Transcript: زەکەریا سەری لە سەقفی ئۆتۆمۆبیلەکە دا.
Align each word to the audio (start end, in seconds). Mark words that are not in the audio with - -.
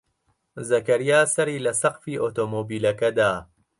زەکەریا 0.69 1.21
سەری 1.33 1.63
لە 1.65 1.73
سەقفی 1.81 2.21
ئۆتۆمۆبیلەکە 2.23 3.09
دا. 3.19 3.31